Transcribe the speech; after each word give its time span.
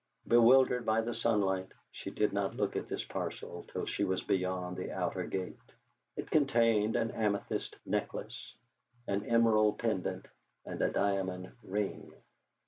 Bewildered 0.27 0.83
by 0.83 1.01
the 1.01 1.13
sunlight, 1.13 1.67
she 1.91 2.09
did 2.09 2.33
not 2.33 2.55
look 2.55 2.75
at 2.75 2.87
this 2.89 3.03
parcel 3.05 3.67
till 3.71 3.85
she 3.85 4.03
was 4.03 4.23
beyond 4.23 4.75
the 4.75 4.89
outer 4.91 5.25
gate. 5.27 5.59
It 6.15 6.31
contained 6.31 6.95
an 6.95 7.11
amethyst 7.11 7.75
necklace, 7.85 8.55
an 9.05 9.23
emerald 9.23 9.77
pendant, 9.77 10.27
and 10.65 10.81
a 10.81 10.89
diamond 10.89 11.51
ring. 11.61 12.11